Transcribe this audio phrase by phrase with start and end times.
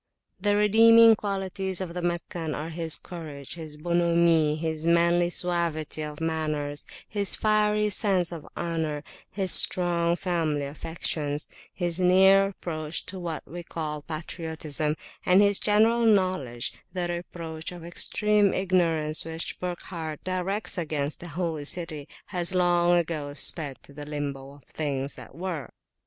[0.39, 6.19] The redeeming qualities of the Meccan are his courage, his bonhommie, his manly suavity of
[6.19, 13.47] manners, his fiery sense of honour, his strong family affections, his near approach to what
[13.47, 20.79] we call patriotism, and his general knowledge: the reproach of extreme ignorance which Burckhardt directs
[20.79, 25.69] against the Holy City has long ago sped to the Limbo of things that were.